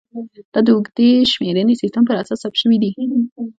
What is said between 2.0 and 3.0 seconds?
پر اساس ثبت شوې وې